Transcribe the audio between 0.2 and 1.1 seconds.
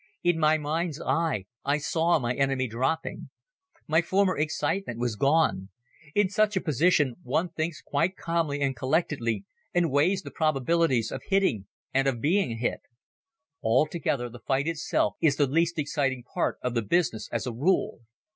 In my mind's